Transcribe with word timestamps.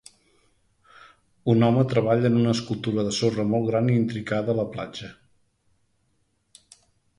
Un 1.53 1.65
home 1.67 1.83
treball 1.91 2.25
en 2.31 2.39
una 2.39 2.55
escultura 2.57 3.05
de 3.09 3.13
sorra 3.19 3.47
molt 3.51 3.69
gran 3.73 3.93
i 3.93 3.99
intricada 3.99 4.53
a 4.53 4.59
la 4.63 4.67
platja. 4.75 5.13